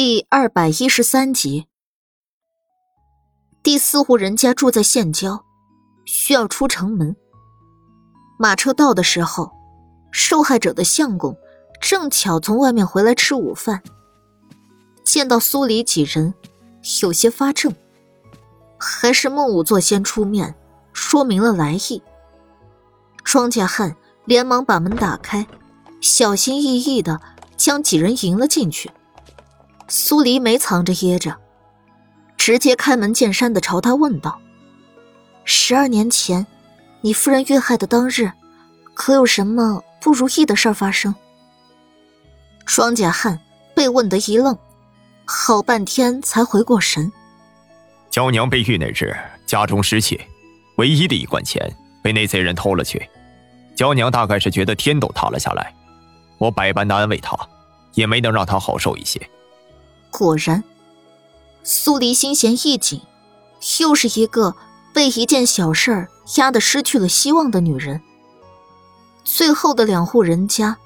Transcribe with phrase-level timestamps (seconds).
[0.00, 1.66] 第二百一十三集，
[3.64, 5.44] 第四户人家住在县郊，
[6.04, 7.16] 需要出城门。
[8.38, 9.50] 马车到的时候，
[10.12, 11.36] 受害者的相公
[11.80, 13.82] 正巧从外面回来吃午饭，
[15.04, 16.32] 见到苏黎几人，
[17.02, 17.74] 有些发怔。
[18.78, 20.54] 还是孟武作先出面
[20.92, 22.00] 说明了来意。
[23.24, 23.96] 庄稼汉
[24.26, 25.44] 连忙把门打开，
[26.00, 27.20] 小心翼翼的
[27.56, 28.88] 将几人迎了进去。
[29.90, 31.34] 苏黎没藏着掖着，
[32.36, 34.38] 直接开门见山的朝他问道
[35.46, 36.46] ：“十二年前，
[37.00, 38.30] 你夫人遇害的当日，
[38.92, 41.14] 可有什么不如意的事发生？”
[42.66, 43.40] 庄稼汉
[43.74, 44.58] 被问得一愣，
[45.24, 47.10] 好半天才回过神
[48.10, 50.20] ：“娇娘被遇那日，家中失窃，
[50.76, 53.08] 唯一的一贯钱被那贼人偷了去。
[53.74, 55.74] 娇娘大概是觉得天都塌了下来，
[56.36, 57.34] 我百般的安慰她，
[57.94, 59.18] 也没能让她好受一些。”
[60.10, 60.64] 果然，
[61.62, 63.02] 苏黎心弦一紧，
[63.80, 64.54] 又是一个
[64.92, 68.00] 被一件小事儿压得失去了希望的女人。
[69.22, 70.78] 最后的两户人家，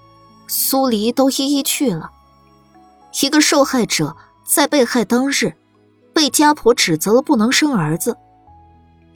[0.48, 2.10] 苏黎都一一去了。
[3.22, 5.54] 一个受害者在被害当日，
[6.12, 8.16] 被家婆指责了不能生儿子，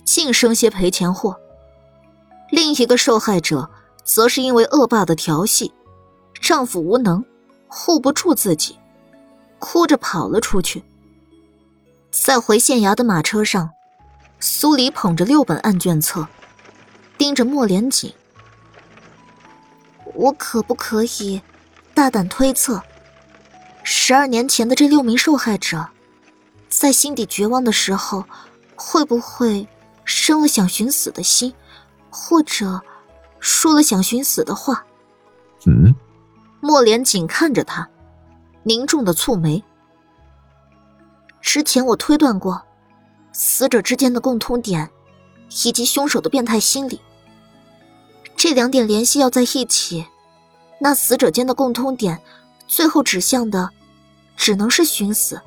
[0.05, 1.35] 净生些赔钱货；
[2.51, 3.69] 另一个受害者
[4.05, 5.73] 则是因为恶霸的调戏，
[6.41, 7.25] 丈夫无能，
[7.67, 8.79] 护不住自己。
[9.59, 10.85] 哭着跑了出去。
[12.11, 13.71] 在回县衙的马车上，
[14.41, 16.27] 苏黎捧着六本案卷册，
[17.19, 18.13] 盯着莫连锦。
[20.15, 21.43] 我可不可以
[21.93, 22.83] 大胆推测，
[23.83, 25.89] 十二年前的这六名受害者，
[26.71, 28.25] 在心底绝望的时候，
[28.75, 29.69] 会不会
[30.05, 31.53] 生了想寻死的心，
[32.09, 32.81] 或者
[33.41, 34.85] 说了想寻死的话？
[35.67, 35.95] 嗯。
[36.61, 37.89] 莫连锦看着他。
[38.67, 39.63] 凝重的蹙眉。
[41.41, 42.61] 之前我推断过，
[43.33, 44.91] 死者之间的共通点，
[45.65, 47.01] 以及凶手的变态心理。
[48.37, 50.05] 这两点联系要在一起，
[50.81, 52.21] 那死者间的共通点，
[52.67, 53.71] 最后指向的，
[54.37, 55.41] 只能是寻死。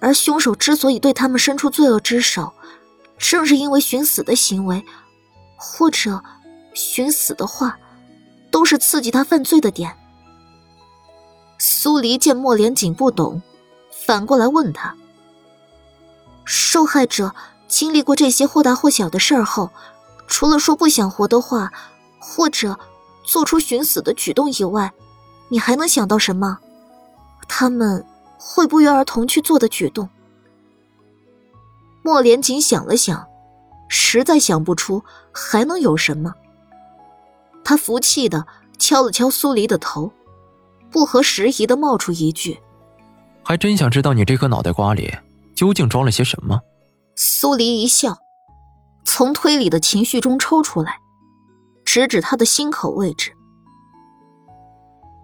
[0.00, 2.52] 而凶手之所以对他们伸出罪恶之手，
[3.16, 4.84] 正是因为寻死的行为，
[5.56, 6.20] 或者
[6.74, 7.78] 寻死的话，
[8.50, 9.96] 都是刺激他犯罪的点。
[11.64, 13.40] 苏黎见莫连锦不懂，
[13.92, 14.96] 反过来问他
[16.44, 17.32] ：“受害者
[17.68, 19.70] 经历过这些或大或小的事儿后，
[20.26, 21.72] 除了说不想活的话，
[22.18, 22.76] 或者
[23.22, 24.92] 做出寻死的举动以外，
[25.50, 26.58] 你还能想到什么？
[27.46, 28.04] 他们
[28.36, 30.08] 会不约而同去做的举动？”
[32.02, 33.24] 莫连锦想了想，
[33.88, 36.34] 实在想不出还能有什么。
[37.62, 38.48] 他服气的
[38.80, 40.10] 敲了敲苏黎的头。
[40.92, 42.60] 不合时宜的冒出一句
[43.42, 45.12] ：“还真想知道你这颗脑袋瓜里
[45.54, 46.60] 究竟装了些什么。”
[47.16, 48.18] 苏黎一笑，
[49.04, 50.98] 从推理的情绪中抽出来，
[51.84, 53.32] 指指他的心口位置。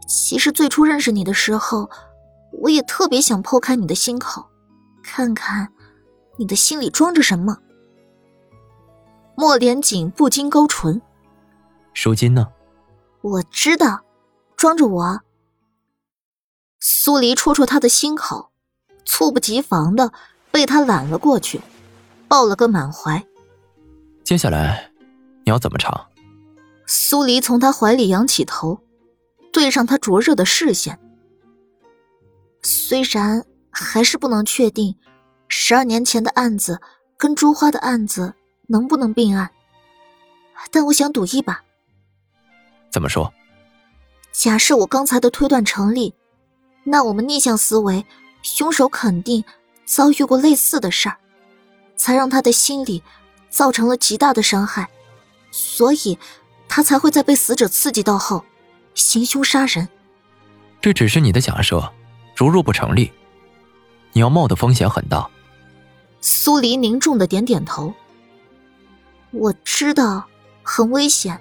[0.09, 1.91] 其实最初认识你的时候，
[2.63, 4.47] 我也特别想剖开你的心口，
[5.03, 5.69] 看看
[6.39, 7.59] 你的心里装着什么。
[9.37, 11.01] 莫连锦不禁勾唇
[11.93, 12.49] ：“赎金呢？”
[13.21, 14.01] 我知道，
[14.57, 15.21] 装着我。
[16.81, 18.51] 苏黎戳戳他的心口，
[19.05, 20.13] 猝不及防的
[20.51, 21.61] 被他揽了过去，
[22.29, 23.25] 抱了个满怀。
[24.23, 24.93] 接下来
[25.45, 26.09] 你要怎么查？
[26.87, 28.81] 苏黎从他怀里仰起头，
[29.53, 30.99] 对上他灼热的视线。
[32.63, 34.97] 虽然还是不能确定，
[35.49, 36.81] 十二年前的案子
[37.17, 38.35] 跟朱花的案子
[38.69, 39.51] 能不能并案，
[40.71, 41.63] 但我想赌一把。
[42.91, 43.33] 怎么说？
[44.31, 46.15] 假设我刚才的推断成立。
[46.91, 48.07] 那我们逆向思维，
[48.41, 49.45] 凶手肯定
[49.85, 51.19] 遭遇过类似的事儿，
[51.97, 53.03] 才让他的心理
[53.51, 54.89] 造成了极大的伤害，
[55.51, 56.19] 所以，
[56.67, 58.43] 他才会在被死者刺激到后，
[58.95, 59.87] 行凶杀人。
[60.81, 61.93] 这只是你的假设，
[62.35, 63.13] 如若不成立，
[64.15, 65.29] 你要冒的风险很大。
[66.23, 67.93] 苏黎凝重的点点头。
[69.31, 70.27] 我知道
[70.63, 71.39] 很危险，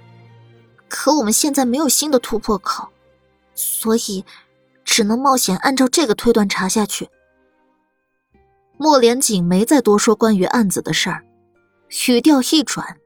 [0.90, 2.90] 可我们现在没有新的突破口，
[3.56, 4.26] 所以。
[4.88, 7.10] 只能冒险按照这个推断查下去。
[8.78, 11.24] 莫连锦没再多说关于案子的事儿，
[12.08, 12.98] 语调一转：“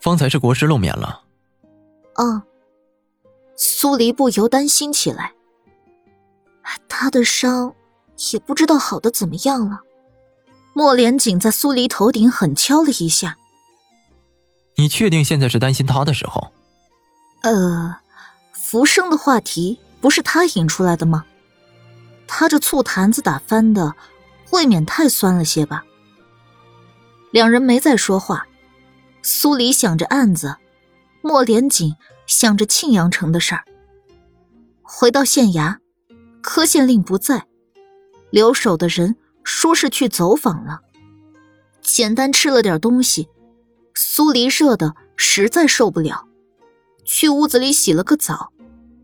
[0.00, 1.22] 方才是国师露面了。”
[2.20, 2.42] 嗯。
[3.56, 5.32] 苏黎不由担心起来。
[6.88, 7.74] 他的伤
[8.32, 9.80] 也不知道好的怎么样了。
[10.72, 13.36] 莫连锦在苏黎头顶狠敲了一下
[14.76, 16.52] ：“你确定现在是担心他的时候？”
[17.42, 17.96] 呃，
[18.52, 19.80] 浮生的话题。
[20.02, 21.24] 不是他引出来的吗？
[22.26, 23.94] 他这醋坛子打翻的，
[24.50, 25.84] 未免太酸了些吧？
[27.30, 28.46] 两人没再说话。
[29.22, 30.56] 苏黎想着案子，
[31.22, 31.94] 莫连锦
[32.26, 33.64] 想着庆阳城的事儿。
[34.82, 35.76] 回到县衙，
[36.42, 37.46] 柯县令不在，
[38.30, 40.80] 留守的人说是去走访了。
[41.80, 43.28] 简单吃了点东西，
[43.94, 46.26] 苏黎热的实在受不了，
[47.04, 48.51] 去屋子里洗了个澡，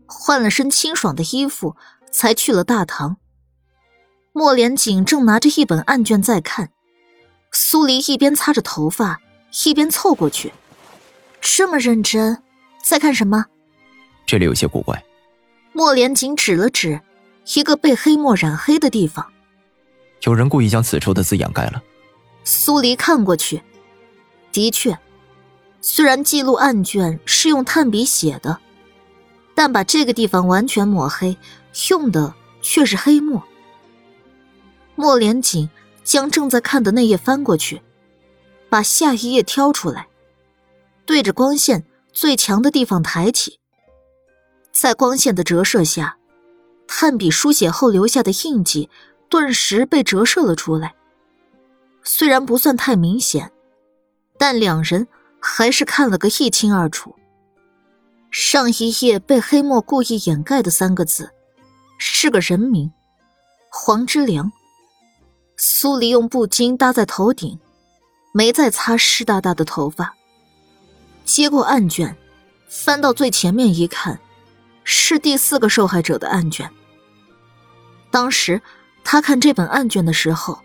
[0.09, 1.75] 换了身清爽的衣服，
[2.11, 3.17] 才去了大堂。
[4.33, 6.71] 莫连锦正拿着一本案卷在看，
[7.51, 9.21] 苏黎一边擦着头发，
[9.65, 10.51] 一边凑过去
[11.39, 12.41] ：“这么认真，
[12.83, 13.45] 在看什么？”
[14.25, 15.03] 这里有些古怪。
[15.71, 16.99] 莫连锦指了指
[17.55, 19.31] 一个被黑墨染黑的地方，
[20.23, 21.81] 有人故意将此处的字掩盖了。
[22.43, 23.61] 苏黎看过去，
[24.51, 24.97] 的确，
[25.81, 28.59] 虽然记录案卷是用炭笔写的，
[29.59, 31.37] 但把这个地方完全抹黑，
[31.89, 33.43] 用的却是黑墨。
[34.95, 35.69] 莫连锦
[36.01, 37.81] 将正在看的那页翻过去，
[38.69, 40.07] 把下一页挑出来，
[41.05, 41.83] 对着光线
[42.13, 43.59] 最强的地方抬起，
[44.71, 46.15] 在光线的折射下，
[46.87, 48.89] 炭笔书写后留下的印记
[49.27, 50.95] 顿时被折射了出来。
[52.05, 53.51] 虽然不算太明显，
[54.37, 55.05] 但两人
[55.41, 57.13] 还是看了个一清二楚。
[58.31, 61.31] 上一页被黑墨故意掩盖的三个字，
[61.97, 62.91] 是个人名——
[63.71, 64.51] 黄之良。
[65.57, 67.59] 苏黎用布巾搭在头顶，
[68.33, 70.15] 没再擦湿哒哒的头发。
[71.25, 72.15] 接过案卷，
[72.67, 74.19] 翻到最前面一看，
[74.83, 76.69] 是第四个受害者的案卷。
[78.11, 78.61] 当时
[79.03, 80.59] 他看这本案卷的时候。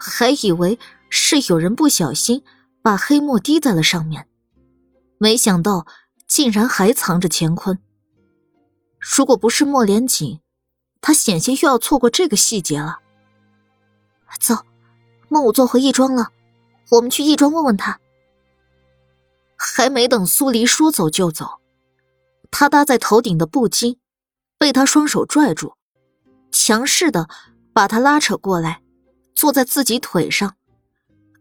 [0.00, 0.78] 还以为
[1.10, 2.44] 是有人不小心
[2.82, 4.28] 把黑墨滴在了上面，
[5.18, 5.88] 没想到
[6.28, 7.78] 竟然还藏着乾坤。
[9.00, 10.40] 如果不是莫连锦，
[11.00, 13.00] 他险些又要错过这个细节了。
[14.38, 14.54] 走，
[15.28, 16.28] 孟武做回义庄了，
[16.90, 17.98] 我们去义庄问问他。
[19.56, 21.60] 还没等苏黎说走就走，
[22.50, 23.96] 他搭在头顶的布巾
[24.58, 25.74] 被他双手拽住，
[26.52, 27.28] 强势的
[27.72, 28.82] 把他拉扯过来。
[29.34, 30.56] 坐在自己腿上，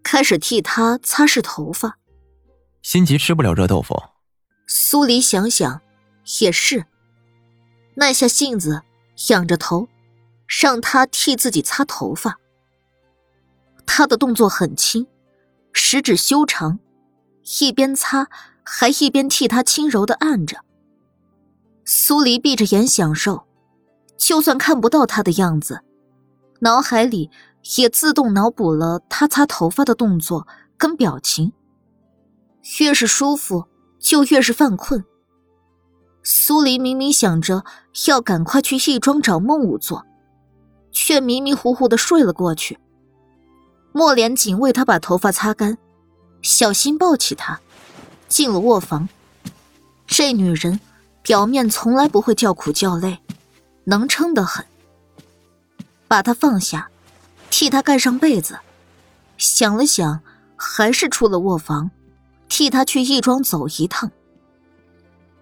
[0.03, 1.97] 开始替他擦拭头发。
[2.83, 3.99] 心急吃不了热豆腐。
[4.67, 5.81] 苏黎想想，
[6.41, 6.85] 也是，
[7.95, 8.81] 耐下性子，
[9.29, 9.87] 仰着头，
[10.61, 12.37] 让他替自己擦头发。
[13.85, 15.07] 他的动作很轻，
[15.71, 16.79] 食指修长，
[17.61, 18.27] 一边擦
[18.63, 20.59] 还一边替他轻柔的按着。
[21.85, 23.47] 苏黎闭着眼享受，
[24.17, 25.81] 就算看不到他的样子，
[26.59, 27.31] 脑海里。
[27.79, 30.47] 也自动脑补了他擦头发的动作
[30.77, 31.51] 跟表情。
[32.79, 33.65] 越是舒服，
[33.99, 35.03] 就越是犯困。
[36.23, 37.63] 苏黎明明想着
[38.07, 40.05] 要赶快去义庄找孟武做，
[40.91, 42.77] 却迷迷糊糊的睡了过去。
[43.91, 45.77] 莫连锦为他把头发擦干，
[46.41, 47.59] 小心抱起他，
[48.27, 49.07] 进了卧房。
[50.05, 50.79] 这女人
[51.21, 53.19] 表面从来不会叫苦叫累，
[53.85, 54.65] 能撑得很。
[56.07, 56.89] 把她放下。
[57.49, 58.59] 替他盖上被子，
[59.37, 60.19] 想了想，
[60.57, 61.89] 还是出了卧房，
[62.49, 64.11] 替他去义庄走一趟。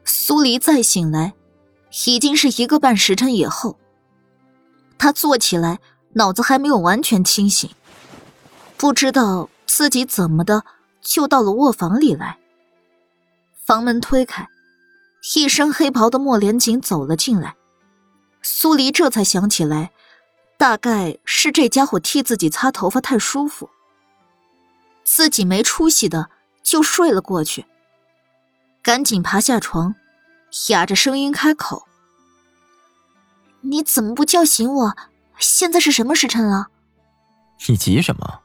[0.04, 1.34] 苏黎再醒来，
[2.06, 3.78] 已经是一个半时辰以后。
[4.98, 5.80] 他坐起来，
[6.14, 7.70] 脑子还没有完全清醒，
[8.78, 10.64] 不知道自己怎么的
[11.02, 12.38] 就到了卧房里来。
[13.66, 14.48] 房门推开，
[15.36, 17.56] 一身黑袍的莫连锦走了进来。
[18.42, 19.92] 苏黎这才想起来。
[20.58, 23.70] 大概是这家伙替自己擦头发太舒服，
[25.04, 26.30] 自己没出息的
[26.66, 27.66] 就睡了过去。
[28.82, 29.96] 赶紧爬下床，
[30.70, 31.88] 哑着声音开口
[33.62, 34.98] ：“你怎么不叫醒我？
[35.38, 36.68] 现在是什么时辰了？”
[37.70, 38.42] 你急什么？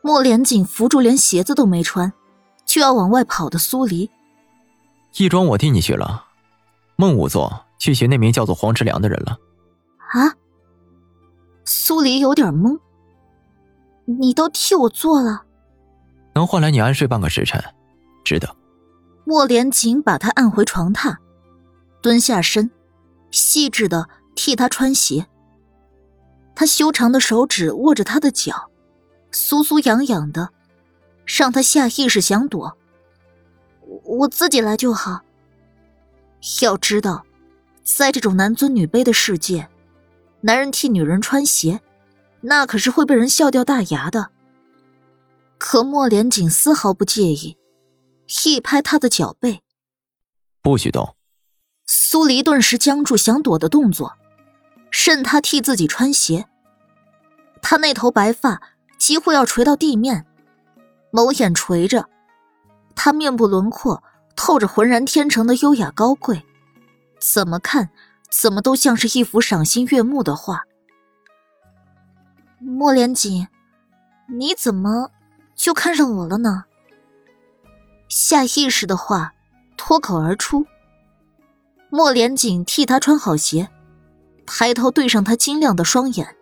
[0.00, 2.12] 莫连锦扶住连鞋子都没穿，
[2.64, 4.10] 就要往外跑的苏黎。
[5.16, 6.24] 义庄我替你去了，
[6.96, 9.38] 孟五座去寻那名叫做黄之良的人了。
[10.12, 10.34] 啊？
[11.64, 12.78] 苏黎有点懵，
[14.06, 15.44] 你都替我做了，
[16.34, 17.62] 能换来你安睡半个时辰，
[18.24, 18.56] 值得。
[19.24, 21.16] 莫连锦把他按回床榻，
[22.02, 22.70] 蹲下身，
[23.30, 25.26] 细致的替他穿鞋。
[26.54, 28.70] 他修长的手指握着他的脚，
[29.32, 30.50] 酥酥痒痒的，
[31.26, 32.76] 让他下意识想躲。
[34.04, 35.20] 我自己来就好。
[36.62, 37.24] 要知道，
[37.82, 39.68] 在这种男尊女卑的世界。
[40.42, 41.80] 男人替女人穿鞋，
[42.40, 44.30] 那可是会被人笑掉大牙的。
[45.60, 47.58] 可莫连锦丝毫不介意，
[48.46, 49.62] 一拍他的脚背
[50.62, 51.14] ：“不许动！”
[51.86, 54.16] 苏黎顿时僵住想躲的动作，
[54.90, 56.48] 任他替自己穿鞋。
[57.60, 58.62] 他那头白发
[58.98, 60.24] 几乎要垂到地面，
[61.12, 62.08] 眸眼垂着，
[62.96, 64.02] 他面部轮廓
[64.34, 66.42] 透着浑然天成的优雅高贵，
[67.20, 67.90] 怎么看
[68.30, 70.64] 怎么都像是一幅赏心悦目的画。
[72.58, 73.46] 莫连锦，
[74.26, 75.10] 你怎么
[75.60, 76.64] 就看上我了呢？
[78.08, 79.34] 下意识的话
[79.76, 80.66] 脱口而出。
[81.90, 83.68] 莫连锦替他穿好鞋，
[84.46, 86.34] 抬头对上他晶亮的双眼，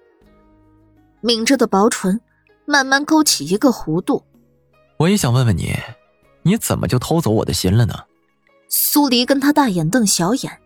[1.21, 2.21] 抿着的薄唇
[2.65, 4.25] 慢慢勾起一个弧度。
[4.99, 5.75] 我也想问问你，
[6.43, 8.05] 你怎么就偷走我的心了呢？
[8.69, 10.61] 苏黎跟他大眼瞪小眼，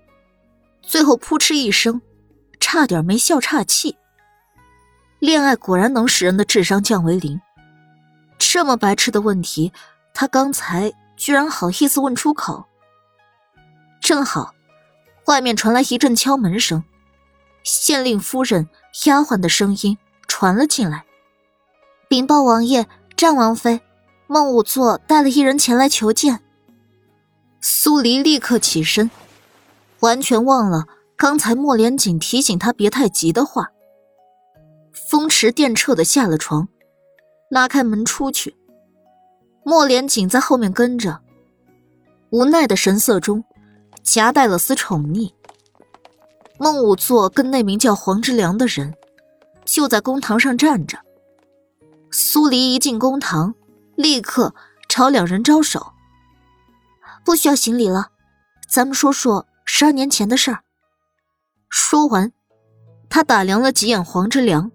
[0.82, 2.02] 最后扑哧一声，
[2.61, 3.97] 差点没笑岔气。
[5.21, 7.40] 恋爱果然能使人的智商降为零。
[8.52, 9.73] 这么白痴的问题，
[10.12, 12.66] 他刚才居然好意思问出口。
[13.99, 14.52] 正好。
[15.25, 16.85] 外面传来一阵敲门声，
[17.62, 18.68] 县令夫人、
[19.06, 19.97] 丫鬟的声音
[20.28, 21.06] 传了进来。
[22.11, 23.80] 禀报王爷，战王妃，
[24.26, 26.42] 孟武座带了一人前来求见。
[27.62, 29.11] 苏黎立刻起身，
[30.00, 30.85] 完全忘了
[31.16, 33.71] 刚才莫连锦提醒他别太急的话。
[34.92, 36.68] 风驰电掣的下了床，
[37.52, 38.56] 拉开门出去。
[39.62, 41.21] 莫连锦在后面跟着，
[42.30, 43.44] 无奈的神色中。
[44.02, 45.32] 夹带了丝宠溺。
[46.59, 48.94] 孟武座跟那名叫黄之良的人，
[49.64, 50.99] 就在公堂上站着。
[52.11, 53.54] 苏黎一进公堂，
[53.94, 54.56] 立刻
[54.88, 55.92] 朝两人招手。
[57.25, 58.09] 不需要行礼了，
[58.68, 60.64] 咱们说说十二年前的事儿。
[61.68, 62.32] 说完，
[63.09, 64.73] 他打量了几眼黄之良，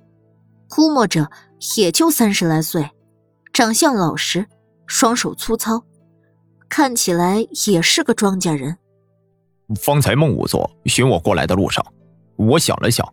[0.70, 1.30] 估摸着
[1.78, 2.90] 也就三十来岁，
[3.52, 4.46] 长相老实，
[4.86, 5.84] 双手粗糙，
[6.70, 8.78] 看起来也是个庄稼人。
[9.82, 11.86] 方才孟武座寻我过来的路上，
[12.36, 13.06] 我想了想，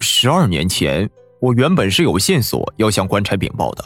[0.00, 3.84] 十二年前我原本是有线索要向官差禀报的，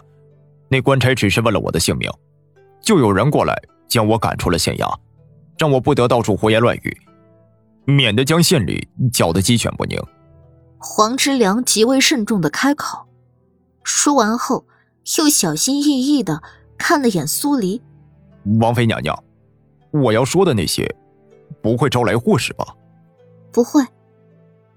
[0.69, 2.11] 那官差只是问了我的姓名，
[2.81, 4.95] 就有人过来将我赶出了县衙，
[5.59, 6.97] 让我不得到处胡言乱语，
[7.85, 9.99] 免得将县里搅得鸡犬不宁。
[10.79, 13.08] 黄之良极为慎重的开口，
[13.89, 14.67] 说完后
[15.17, 16.43] 又小心翼翼的
[16.77, 17.81] 看了眼苏黎，
[18.61, 19.25] 王妃娘娘，
[19.91, 20.95] 我要说的那些。
[21.63, 22.77] 不会招来祸事吧？
[23.51, 23.83] 不会。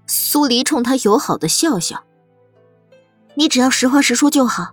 [0.06, 2.02] 苏黎冲他友好的笑笑。
[3.34, 4.72] 你只要实话实说就好。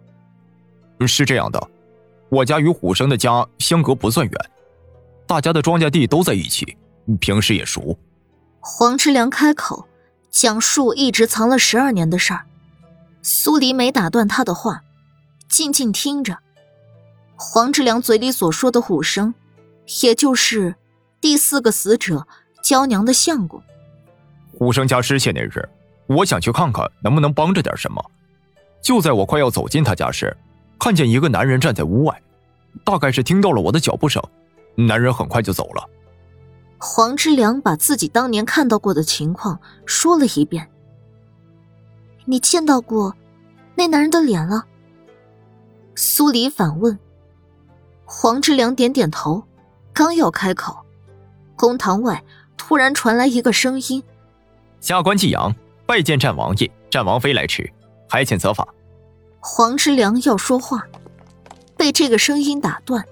[1.05, 1.69] 是这样的，
[2.29, 4.34] 我家与虎生的家相隔不算远，
[5.27, 6.77] 大家的庄稼地都在一起，
[7.19, 8.00] 平时也熟。
[8.62, 9.86] 黄之良开口
[10.31, 12.46] 讲述一直藏了十二年的事儿，
[13.22, 14.82] 苏黎没打断他的话，
[15.48, 16.38] 静静听着。
[17.36, 19.34] 黄志良嘴里所说的虎生，
[20.04, 20.76] 也就是。
[21.22, 22.26] 第四个死者，
[22.64, 23.62] 娇娘的相公。
[24.58, 25.68] 虎生家失窃那日，
[26.08, 28.02] 我想去看看能不能帮着点什么。
[28.82, 30.36] 就在我快要走进他家时，
[30.80, 32.22] 看见一个男人站在屋外，
[32.86, 34.24] 大概是听到了我的脚步声，
[34.76, 35.90] 男人很快就走了。
[36.78, 40.70] 黄之良把自己当年看到过的情况说了一遍。
[42.30, 43.16] 你见到过
[43.74, 44.64] 那男人的脸了？
[45.96, 47.00] 苏黎反问。
[48.06, 49.44] 黄之良点点头，
[49.92, 50.78] 刚要开口。
[51.56, 52.24] 公堂外
[52.56, 54.04] 突然传来一个声音
[54.80, 55.52] ：“下官季阳
[55.88, 57.68] 拜见战王爷、战王妃来迟，
[58.08, 58.68] 还请责罚。”
[59.42, 60.86] 黄之良要说话，
[61.76, 63.04] 被这个声音打断。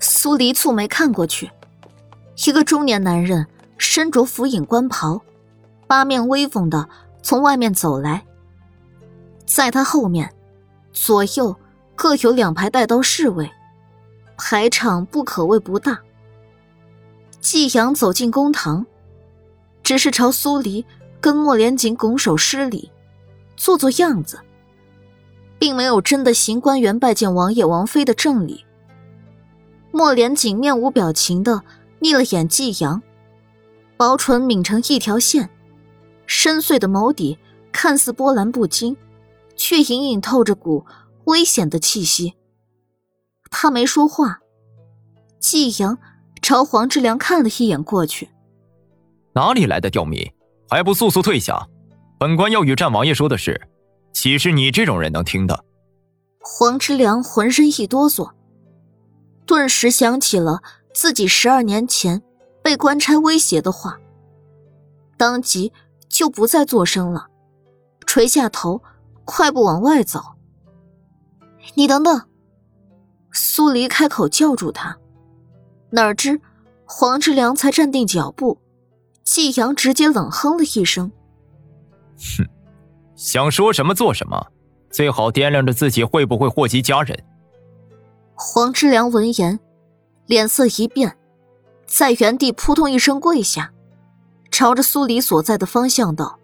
[0.00, 1.50] 苏黎蹙眉看过去，
[2.46, 5.20] 一个中年男人身着府尹官袍，
[5.86, 6.88] 八面威风的
[7.22, 8.24] 从外面走来。
[9.48, 10.30] 在他后面，
[10.92, 11.56] 左右
[11.96, 13.50] 各有两排带刀侍卫，
[14.36, 15.98] 排场不可谓不大。
[17.40, 18.84] 季阳走进公堂，
[19.82, 20.84] 只是朝苏黎
[21.18, 22.92] 跟莫连锦拱手施礼，
[23.56, 24.38] 做做样子，
[25.58, 28.66] 并没有真的行官员拜见王爷王妃的正礼。
[29.90, 31.62] 莫连锦面无表情的
[32.00, 33.02] 睨了眼季阳，
[33.96, 35.48] 薄唇抿成一条线，
[36.26, 37.38] 深邃的眸底
[37.72, 38.94] 看似波澜不惊，
[39.58, 40.86] 却隐隐透着股
[41.24, 42.32] 危险的气息。
[43.50, 44.38] 他没说话，
[45.38, 45.98] 季阳。
[46.40, 48.30] 朝黄之良看了一眼，过去。
[49.34, 50.32] 哪里来的刁民，
[50.70, 51.68] 还不速速退下！
[52.16, 53.60] 本官要与战王爷说的事，
[54.12, 55.64] 岂是你这种人能听的？
[56.38, 58.30] 黄之良浑身一哆嗦，
[59.46, 60.62] 顿时想起了
[60.94, 62.22] 自己十二年前
[62.62, 63.98] 被官差威胁的话，
[65.16, 65.72] 当即
[66.08, 67.26] 就不再作声了，
[68.06, 68.80] 垂下头，
[69.28, 70.22] 快步往外走。
[71.74, 72.22] 你等等！
[73.30, 74.96] 苏黎开口叫住他。
[75.90, 76.40] 哪知，
[76.86, 78.58] 黄志良才站定脚步，
[79.22, 81.12] 季阳直接冷哼了一声
[82.16, 82.48] ：“哼，
[83.16, 84.46] 想说什么做什么，
[84.90, 87.24] 最好掂量着自己会不会祸及家人。
[88.34, 89.60] 黄志良闻言，
[90.24, 91.18] 脸色一变，
[91.86, 93.72] 在原地扑通一声跪下，
[94.50, 96.38] 朝着苏黎所在的方向道：“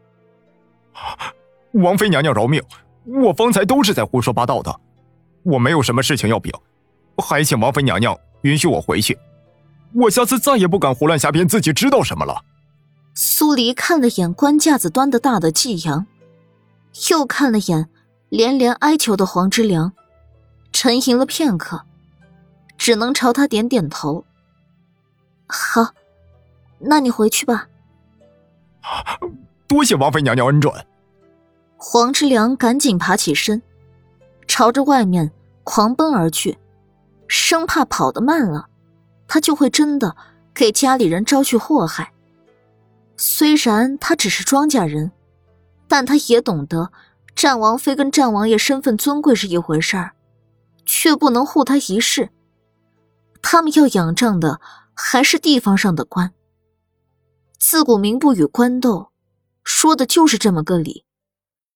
[1.75, 2.63] 王妃娘娘饶命，
[3.05, 4.81] 我方才都是在胡说八道的，
[5.43, 6.53] 我没有什么事情要禀，
[7.19, 9.19] 还请王妃娘娘允许我回去。
[9.93, 12.45] 我下次再也不敢胡乱瞎编自己知道什么了。”
[13.15, 16.07] 苏黎看了眼官架子端的大的季阳，
[17.11, 17.89] 又看了眼
[18.29, 19.93] 连连哀求的黄之良，
[20.73, 21.83] 沉吟了片刻，
[22.79, 24.25] 只能朝他点点头。
[25.49, 25.93] 好，
[26.79, 27.69] 那你回去吧。
[29.67, 30.73] 多谢王妃娘娘恩准。
[31.87, 33.61] 黄之良赶紧爬起身，
[34.49, 35.31] 朝着外面
[35.65, 36.57] 狂奔而去，
[37.29, 38.69] 生怕跑得慢了，
[39.29, 40.17] 他就会真的
[40.55, 42.15] 给家里人招去祸害。
[43.19, 45.13] 虽然他只是庄稼人，
[45.87, 46.91] 但他也懂得
[47.37, 50.15] 战王妃跟战王爷身份尊贵是一回事儿，
[50.87, 52.31] 却不能护他一世。
[53.43, 54.59] 他们要仰仗的
[54.95, 56.33] 还是地方上的官。
[57.59, 59.11] 自古民不与官斗，
[59.63, 61.05] 说的就是这么个理。